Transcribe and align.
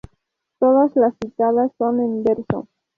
Todas 0.57 0.95
las 0.95 1.13
citadas 1.21 1.71
son 1.77 1.99
en 1.99 2.23
verso. 2.23 2.67